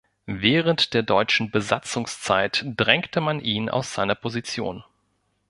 [0.25, 4.83] Während der deutschen Besatzungszeit drängte man ihn aus seiner Position.